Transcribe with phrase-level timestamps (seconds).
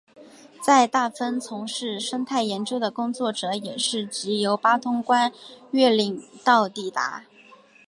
[0.65, 5.31] 在大分从事生态研究的工作者也是藉由八通关
[5.69, 7.25] 越岭道抵达。